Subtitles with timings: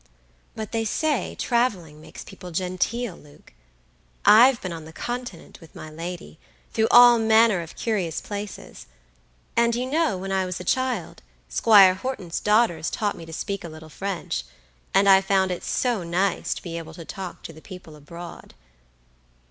[0.55, 3.53] "But they say traveling makes people genteel, Luke.
[4.25, 6.39] I've been on the Continent with my lady,
[6.73, 8.87] through all manner of curious places;
[9.55, 13.63] and you know, when I was a child, Squire Horton's daughters taught me to speak
[13.63, 14.43] a little French,
[14.91, 18.55] and I found it so nice to be able to talk to the people abroad."